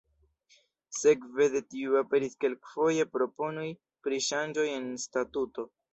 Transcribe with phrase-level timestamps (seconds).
[0.99, 3.69] Sekve de tio aperis kelkfoje proponoj
[4.07, 5.69] pri ŝanĝoj en statuto.